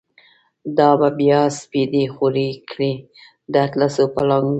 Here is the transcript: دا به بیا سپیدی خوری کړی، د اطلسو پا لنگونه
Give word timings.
دا 0.77 0.89
به 0.99 1.09
بیا 1.19 1.41
سپیدی 1.59 2.03
خوری 2.13 2.49
کړی، 2.69 2.93
د 3.51 3.53
اطلسو 3.65 4.03
پا 4.13 4.21
لنگونه 4.29 4.49